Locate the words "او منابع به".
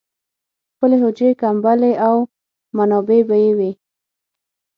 2.07-3.35